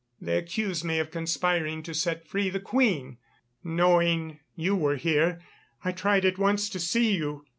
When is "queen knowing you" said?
2.59-4.75